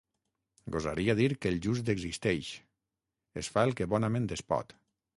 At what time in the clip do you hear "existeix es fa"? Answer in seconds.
1.95-3.69